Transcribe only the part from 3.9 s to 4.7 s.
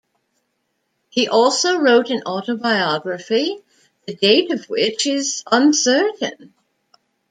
the date of